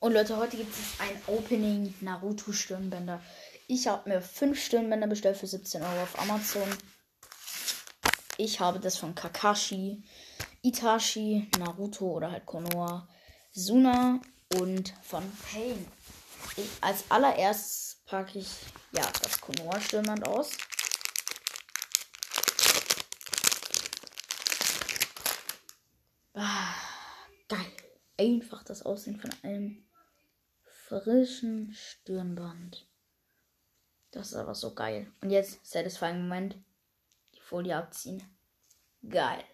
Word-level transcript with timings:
Und 0.00 0.12
Leute, 0.12 0.36
heute 0.36 0.56
gibt 0.56 0.72
es 0.72 1.00
ein 1.00 1.20
Opening 1.26 1.92
Naruto 2.00 2.52
Stirnbänder. 2.52 3.20
Ich 3.66 3.88
habe 3.88 4.08
mir 4.08 4.22
fünf 4.22 4.64
Stirnbänder 4.64 5.08
bestellt 5.08 5.36
für 5.36 5.48
17 5.48 5.82
Euro 5.82 6.02
auf 6.02 6.20
Amazon. 6.20 6.68
Ich 8.36 8.60
habe 8.60 8.78
das 8.78 8.96
von 8.96 9.16
Kakashi, 9.16 10.04
Itachi, 10.62 11.50
Naruto 11.58 12.12
oder 12.12 12.30
halt 12.30 12.46
Konoha, 12.46 13.08
Suna 13.50 14.20
und 14.54 14.94
von 15.02 15.24
Pain. 15.50 15.84
Ich, 16.56 16.68
als 16.80 17.10
allererstes 17.10 18.00
packe 18.06 18.38
ich 18.38 18.50
ja 18.92 19.02
das 19.20 19.40
Konoha 19.40 19.80
Stirnband 19.80 20.28
aus. 20.28 20.50
Ah, 26.34 26.72
geil. 27.48 27.66
Einfach 28.16 28.62
das 28.62 28.82
Aussehen 28.82 29.18
von 29.18 29.30
einem 29.42 29.87
frischen 30.88 31.74
Stirnband. 31.74 32.86
Das 34.10 34.28
ist 34.28 34.36
aber 34.36 34.54
so 34.54 34.74
geil. 34.74 35.12
Und 35.20 35.30
jetzt, 35.30 35.64
satisfying 35.66 36.22
Moment. 36.22 36.56
Die 37.34 37.40
Folie 37.40 37.76
abziehen. 37.76 38.22
Geil. 39.08 39.44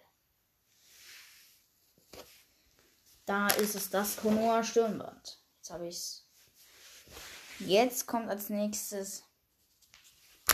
Da 3.25 3.47
ist 3.47 3.75
es 3.75 3.89
das 3.89 4.15
Konoha 4.17 4.63
Stirnband. 4.63 5.39
Jetzt 5.57 5.69
habe 5.71 5.87
ich's. 5.87 6.25
Jetzt 7.59 8.05
kommt 8.05 8.29
als 8.29 8.49
nächstes 8.49 9.23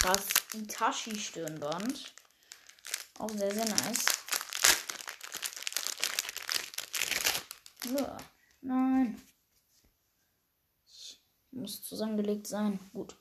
das 0.03 0.27
Itachi 0.53 1.17
Stirnband. 1.17 2.13
Auch 3.19 3.29
sehr, 3.29 3.53
sehr 3.53 3.65
nice. 3.65 4.05
Ja, 7.83 8.17
nein. 8.61 9.21
Muss 11.51 11.83
zusammengelegt 11.83 12.47
sein. 12.47 12.79
Gut. 12.93 13.17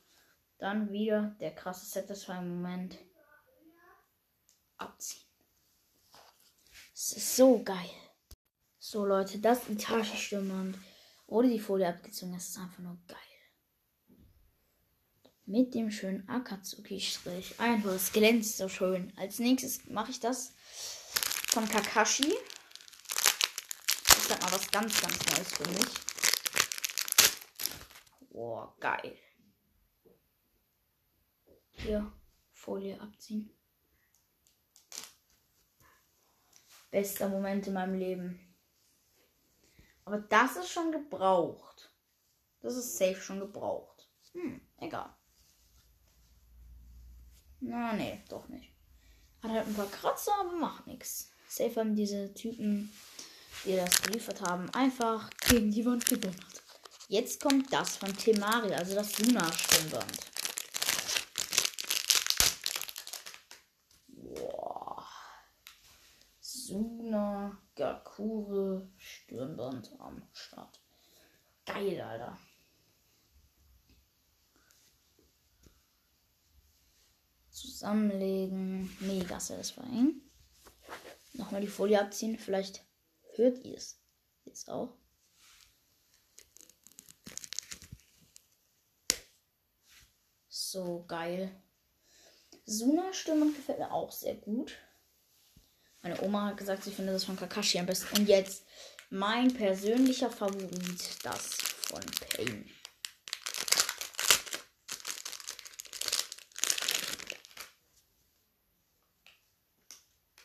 Dann 0.57 0.91
wieder 0.91 1.35
der 1.39 1.53
krasse 1.53 1.85
Satisfying-Moment. 1.85 2.97
Abziehen. 4.77 5.23
Es 6.93 7.13
ist 7.13 7.35
so 7.35 7.61
geil. 7.63 7.89
So, 8.77 9.05
Leute, 9.05 9.39
das 9.39 9.69
Itachi-Stirnband 9.69 10.77
oder 11.27 11.47
die 11.47 11.59
Folie 11.59 11.87
abgezogen. 11.87 12.33
Das 12.33 12.49
ist 12.49 12.57
einfach 12.57 12.79
nur 12.79 12.97
geil. 13.07 13.17
Mit 15.45 15.73
dem 15.73 15.91
schönen 15.91 16.27
Akatsuki-Strich. 16.29 17.59
Einfach, 17.59 17.91
es 17.91 18.11
glänzt 18.11 18.57
so 18.57 18.69
schön. 18.69 19.11
Als 19.17 19.39
nächstes 19.39 19.85
mache 19.85 20.11
ich 20.11 20.19
das 20.19 20.53
von 21.47 21.67
Kakashi. 21.67 22.33
Das 24.07 24.17
ist 24.17 24.31
dann 24.31 24.39
mal 24.39 24.51
was 24.51 24.71
ganz, 24.71 25.01
ganz 25.01 25.25
Neues 25.25 25.53
für 25.53 25.69
mich. 25.69 26.10
Boah, 28.31 28.73
geil. 28.79 29.17
Hier, 31.71 32.11
Folie 32.53 32.99
abziehen. 32.99 33.49
Bester 36.91 37.27
Moment 37.27 37.67
in 37.67 37.73
meinem 37.73 37.95
Leben. 37.95 38.55
Aber 40.05 40.19
das 40.19 40.55
ist 40.55 40.69
schon 40.69 40.91
gebraucht. 40.91 41.93
Das 42.61 42.75
ist 42.75 42.97
safe 42.97 43.19
schon 43.19 43.39
gebraucht. 43.39 44.09
Hm, 44.33 44.61
egal. 44.77 45.13
Na, 47.59 47.93
nee, 47.93 48.23
doch 48.29 48.47
nicht. 48.47 48.71
Hat 49.43 49.51
halt 49.51 49.67
ein 49.67 49.75
paar 49.75 49.89
Kratzer, 49.89 50.33
aber 50.39 50.53
macht 50.53 50.87
nichts. 50.87 51.31
Safe 51.47 51.79
haben 51.79 51.95
diese 51.95 52.33
Typen, 52.33 52.91
die 53.65 53.75
das 53.75 54.01
geliefert 54.01 54.41
haben, 54.41 54.69
einfach 54.71 55.29
gegen 55.47 55.71
die 55.71 55.85
Wand 55.85 56.05
gedonnert. 56.05 56.60
Jetzt 57.11 57.41
kommt 57.41 57.73
das 57.73 57.97
von 57.97 58.15
Temari, 58.15 58.73
also 58.73 58.95
das 58.95 59.19
Luna-Stirnband. 59.19 60.17
Suna 66.39 67.61
Gakure 67.75 68.89
Stirnband 68.95 69.91
am 69.99 70.25
Start. 70.31 70.81
Geil, 71.65 71.99
Alter. 71.99 72.39
Zusammenlegen. 77.49 78.89
Mega 79.01 79.37
satisfying. 79.37 80.21
Nochmal 81.33 81.59
die 81.59 81.67
Folie 81.67 81.99
abziehen. 81.99 82.37
Vielleicht 82.37 82.85
hört 83.35 83.57
ihr 83.65 83.75
es 83.75 84.01
jetzt 84.45 84.69
auch. 84.69 85.00
So 90.71 91.03
geil. 91.05 91.51
Suna 92.65 93.11
Stirnband 93.11 93.57
gefällt 93.57 93.79
mir 93.79 93.91
auch 93.91 94.09
sehr 94.09 94.35
gut. 94.35 94.77
Meine 96.01 96.21
Oma 96.21 96.45
hat 96.45 96.55
gesagt, 96.55 96.85
sie 96.85 96.91
findet 96.91 97.13
das 97.13 97.25
von 97.25 97.35
Kakashi 97.35 97.77
am 97.77 97.87
besten. 97.87 98.17
Und 98.17 98.29
jetzt 98.29 98.65
mein 99.09 99.53
persönlicher 99.53 100.31
Favorit, 100.31 101.25
das 101.25 101.55
von 101.55 101.99
Pain. 102.29 102.69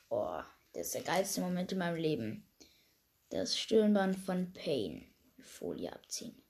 Oh, 0.08 0.42
das 0.72 0.86
ist 0.86 0.94
der 0.96 1.02
geilste 1.02 1.40
Moment 1.40 1.70
in 1.70 1.78
meinem 1.78 1.98
Leben. 1.98 2.50
Das 3.28 3.56
Stirnband 3.56 4.16
von 4.18 4.52
Pain. 4.52 5.06
Folie 5.38 5.92
abziehen. 5.92 6.45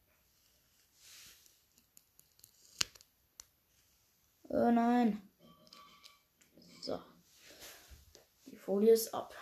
Oh 4.66 4.70
nein. 4.72 5.22
So. 6.80 7.00
Die 8.46 8.56
Folie 8.56 8.94
ist 8.94 9.14
ab. 9.14 9.32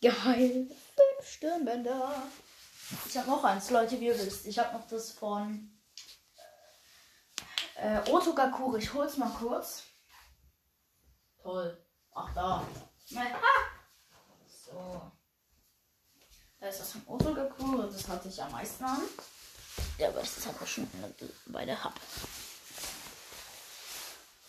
Geil. 0.00 0.68
Fünf 0.68 1.28
Stirnbänder. 1.28 2.28
Ich 3.08 3.18
habe 3.18 3.28
noch 3.28 3.42
eins, 3.42 3.70
Leute, 3.70 3.98
wie 3.98 4.06
ihr 4.06 4.16
wisst. 4.16 4.46
Ich 4.46 4.56
habe 4.56 4.78
noch 4.78 4.86
das 4.86 5.10
von 5.10 5.68
äh, 7.74 8.08
Otogakure. 8.08 8.78
Ich 8.78 8.94
hol's 8.94 9.16
mal 9.16 9.30
kurz. 9.30 9.82
Toll. 11.42 11.84
Ach, 12.12 12.32
da. 12.32 12.64
So. 14.64 15.10
Da 16.60 16.68
ist 16.68 16.78
das 16.78 16.92
von 16.92 17.02
Otogakure. 17.08 17.90
Das 17.90 18.06
hatte 18.06 18.28
ich 18.28 18.40
am 18.40 18.52
meisten 18.52 18.84
an. 18.84 19.02
Ja, 19.98 20.10
aber 20.10 20.20
das 20.20 20.46
habe 20.46 20.62
ich 20.62 20.70
schon 20.70 20.88
bei 21.46 21.64
der 21.64 21.82
Hub. 21.82 21.94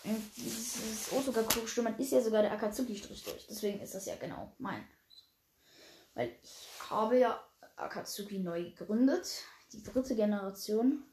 Dieses 0.03 1.11
Otogakure-Stirnband 1.11 1.99
ist 1.99 2.11
ja 2.11 2.21
sogar 2.21 2.41
der 2.41 2.51
Akatsuki-Strich 2.53 3.23
durch. 3.23 3.45
Deswegen 3.47 3.79
ist 3.81 3.93
das 3.93 4.05
ja 4.05 4.15
genau 4.15 4.51
mein. 4.57 4.83
Weil 6.13 6.35
ich 6.41 6.89
habe 6.89 7.19
ja 7.19 7.39
Akatsuki 7.75 8.39
neu 8.39 8.71
gegründet. 8.71 9.43
Die 9.73 9.83
dritte 9.83 10.15
Generation. 10.15 11.03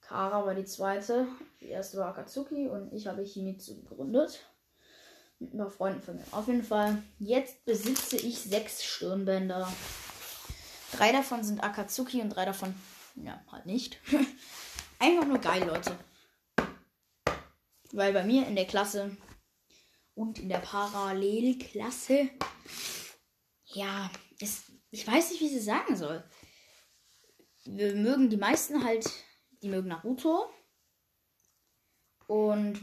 Kara 0.00 0.44
war 0.44 0.54
die 0.54 0.64
zweite. 0.64 1.26
Die 1.60 1.68
erste 1.68 1.98
war 1.98 2.08
Akatsuki 2.08 2.68
und 2.68 2.92
ich 2.92 3.06
habe 3.06 3.22
Himitsu 3.22 3.82
gegründet. 3.82 4.46
Mit 5.38 5.54
ein 5.54 5.58
paar 5.58 5.70
Freunden 5.70 6.02
von 6.02 6.16
mir. 6.16 6.24
Auf 6.32 6.48
jeden 6.48 6.64
Fall. 6.64 7.02
Jetzt 7.18 7.64
besitze 7.64 8.16
ich 8.16 8.40
sechs 8.40 8.84
Stirnbänder. 8.84 9.72
Drei 10.92 11.12
davon 11.12 11.42
sind 11.44 11.62
Akatsuki 11.62 12.20
und 12.20 12.30
drei 12.30 12.44
davon, 12.44 12.74
ja, 13.14 13.40
halt 13.50 13.66
nicht. 13.66 14.00
Einfach 14.98 15.26
nur 15.26 15.38
geil, 15.38 15.64
Leute. 15.64 15.96
Weil 17.92 18.12
bei 18.12 18.24
mir 18.24 18.46
in 18.46 18.56
der 18.56 18.66
Klasse 18.66 19.16
und 20.14 20.38
in 20.38 20.48
der 20.48 20.58
Parallelklasse, 20.58 22.30
ja, 23.66 24.10
ist, 24.38 24.72
ich 24.90 25.06
weiß 25.06 25.30
nicht, 25.30 25.40
wie 25.40 25.48
sie 25.48 25.60
sagen 25.60 25.96
soll. 25.96 26.24
Wir 27.64 27.94
mögen 27.94 28.30
die 28.30 28.36
meisten 28.36 28.84
halt, 28.84 29.08
die 29.62 29.68
mögen 29.68 29.88
Naruto. 29.88 30.48
Und 32.26 32.78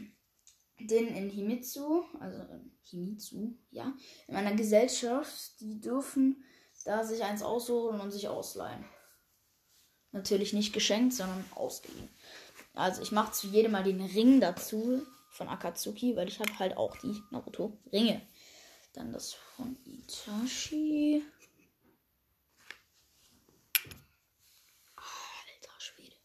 den 0.80 1.08
in 1.08 1.30
Himitsu, 1.30 2.04
also 2.20 2.44
Himitsu, 2.84 3.58
ja, 3.72 3.96
in 4.28 4.34
meiner 4.34 4.54
Gesellschaft, 4.54 5.60
die 5.60 5.80
dürfen 5.80 6.44
da 6.86 7.04
sich 7.04 7.24
eins 7.24 7.42
aussuchen 7.42 8.00
und 8.00 8.12
sich 8.12 8.28
ausleihen. 8.28 8.86
Natürlich 10.12 10.54
nicht 10.54 10.74
geschenkt, 10.74 11.14
sondern 11.14 11.44
ausgeliehen. 11.56 12.10
Also 12.78 13.02
ich 13.02 13.12
mache 13.12 13.32
zu 13.32 13.48
jedem 13.48 13.72
mal 13.72 13.84
den 13.84 14.02
Ring 14.02 14.40
dazu 14.40 15.06
von 15.32 15.50
Akatsuki, 15.50 16.16
weil 16.16 16.28
ich 16.28 16.40
habe 16.40 16.60
halt 16.60 16.78
auch 16.78 16.96
die 16.98 17.24
Naruto 17.32 17.78
Ringe. 17.92 18.22
Dann 18.94 19.12
das 19.12 19.34
von 19.34 19.78
Itachi. 19.84 21.24
Alter 24.96 25.80
Schwede. 25.80 26.16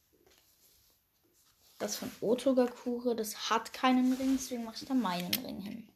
Das 1.79 1.97
von 1.97 2.11
Otogakure, 2.21 3.17
das 3.17 3.49
hat 3.51 3.73
keinen 3.73 4.13
Ring, 4.13 4.37
deswegen 4.37 4.65
mache 4.65 4.77
ich 4.83 4.85
da 4.87 4.95
meinen 4.95 5.35
Ring 5.35 5.61
hin. 5.61 5.89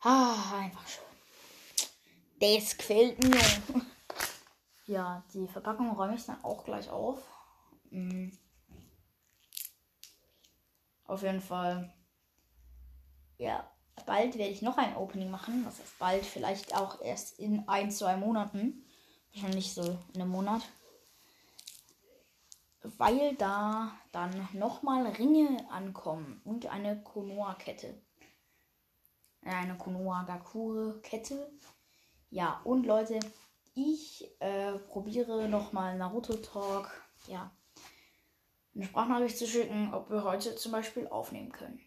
Ah, 0.00 0.58
einfach 0.58 0.86
schön. 0.86 1.04
Das 2.38 2.76
gefällt 2.76 3.22
mir. 3.22 3.84
ja, 4.86 5.24
die 5.34 5.48
Verpackung 5.48 5.90
räume 5.90 6.14
ich 6.14 6.24
dann 6.24 6.42
auch 6.44 6.64
gleich 6.64 6.88
auf. 6.88 7.20
Mhm. 7.90 8.38
Auf 11.10 11.22
jeden 11.22 11.40
Fall. 11.40 11.92
Ja, 13.36 13.68
bald 14.06 14.38
werde 14.38 14.52
ich 14.52 14.62
noch 14.62 14.78
ein 14.78 14.94
Opening 14.94 15.28
machen. 15.28 15.64
Das 15.64 15.80
heißt 15.80 15.98
bald, 15.98 16.24
vielleicht 16.24 16.76
auch 16.76 17.00
erst 17.00 17.40
in 17.40 17.68
ein, 17.68 17.90
zwei 17.90 18.16
Monaten. 18.16 18.84
Wahrscheinlich 19.32 19.74
so 19.74 19.82
in 20.14 20.20
einem 20.20 20.30
Monat. 20.30 20.62
Weil 22.96 23.34
da 23.34 23.90
dann 24.12 24.48
nochmal 24.52 25.04
Ringe 25.08 25.68
ankommen 25.72 26.40
und 26.44 26.66
eine 26.66 27.02
Konoha-Kette. 27.02 28.00
Eine 29.42 29.76
Konoha-Gakure-Kette. 29.76 31.50
Ja, 32.30 32.60
und 32.62 32.86
Leute, 32.86 33.18
ich 33.74 34.30
äh, 34.38 34.78
probiere 34.78 35.48
nochmal 35.48 35.98
Naruto 35.98 36.36
Talk. 36.36 36.88
Ja, 37.26 37.50
eine 38.74 38.84
Sprachnachricht 38.84 39.38
zu 39.38 39.46
schicken, 39.46 39.92
ob 39.92 40.10
wir 40.10 40.24
heute 40.24 40.54
zum 40.56 40.72
Beispiel 40.72 41.08
aufnehmen 41.08 41.52
können. 41.52 41.80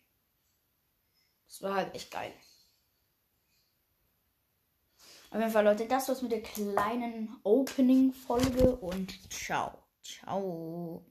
Das 1.47 1.61
wäre 1.61 1.75
halt 1.75 1.95
echt 1.95 2.11
geil. 2.11 2.33
Auf 5.29 5.39
jeden 5.39 5.51
Fall, 5.51 5.65
Leute, 5.65 5.87
das 5.87 6.09
war's 6.09 6.21
mit 6.21 6.31
der 6.31 6.43
kleinen 6.43 7.35
Opening-Folge 7.43 8.75
und 8.75 9.31
ciao. 9.31 9.83
Ciao. 10.03 11.03